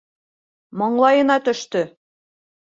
[0.83, 1.87] Маңлайына төштө!